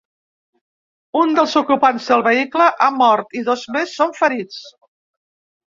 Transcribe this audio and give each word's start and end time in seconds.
Un 1.23 1.35
dels 1.39 1.53
ocupants 1.61 2.09
del 2.13 2.25
vehicle 2.31 2.71
ha 2.87 2.91
mort 3.03 3.39
i 3.43 3.47
dos 3.53 3.69
més 3.79 3.95
són 4.01 4.19
ferits. 4.23 4.63